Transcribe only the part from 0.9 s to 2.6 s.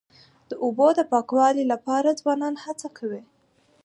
د پاکوالي لپاره ځوانان